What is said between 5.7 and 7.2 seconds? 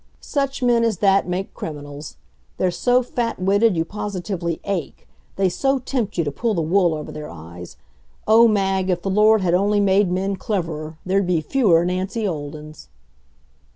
tempt you to pull the wool over